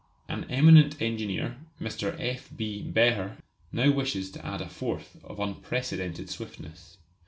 [0.27, 2.15] An eminent engineer, Mr.
[2.19, 2.49] F.
[2.57, 2.81] B.
[2.83, 3.37] Behr,
[3.71, 6.97] now wishes to add a fourth of unprecedented swiftness.